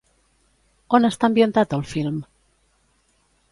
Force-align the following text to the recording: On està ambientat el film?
On 0.99 1.05
està 1.09 1.29
ambientat 1.33 1.77
el 1.79 1.85
film? 1.93 2.19